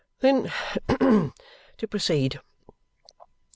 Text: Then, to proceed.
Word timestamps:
Then, 0.21 0.51
to 0.97 1.87
proceed. 1.87 2.41